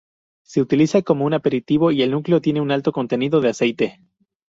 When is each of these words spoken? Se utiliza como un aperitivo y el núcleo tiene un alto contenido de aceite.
Se 0.41 0.61
utiliza 0.61 1.03
como 1.03 1.25
un 1.25 1.35
aperitivo 1.35 1.91
y 1.91 2.01
el 2.01 2.09
núcleo 2.09 2.41
tiene 2.41 2.59
un 2.59 2.71
alto 2.71 2.91
contenido 2.91 3.39
de 3.39 3.49
aceite. 3.49 3.99